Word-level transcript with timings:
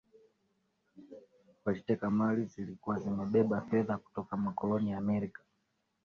waliteka 1.65 2.11
meli 2.11 2.45
zilikuwa 2.45 2.99
zimebeba 2.99 3.61
fedha 3.61 3.97
kutoa 3.97 4.37
makoloni 4.37 4.91
ya 4.91 4.97
amerika 4.97 5.41